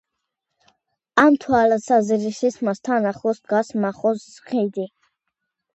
ამ 1.25 1.37
თვალსაზრისით 1.43 2.59
მასთან 2.69 3.07
ახლოს 3.13 3.45
დგას 3.45 3.71
მახოს 3.87 4.29
ხიდი. 4.51 4.93